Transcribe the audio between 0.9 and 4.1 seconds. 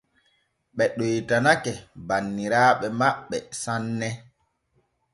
ɗoytanake banniraaɓe maɓɓe sanne.